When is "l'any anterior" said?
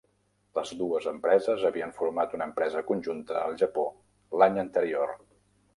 4.43-5.17